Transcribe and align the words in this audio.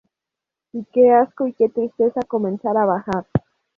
Y 0.73 0.83
qué 0.91 1.11
asco 1.11 1.45
y 1.45 1.53
qué 1.53 1.69
tristeza 1.69 2.21
comenzar 2.27 2.75
a 2.75 2.85
bajar. 2.85 3.27